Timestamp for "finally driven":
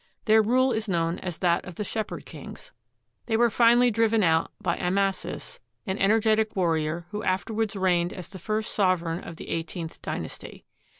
3.51-4.23